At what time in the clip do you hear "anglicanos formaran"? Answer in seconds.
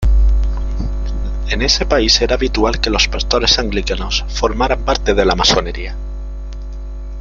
3.59-4.83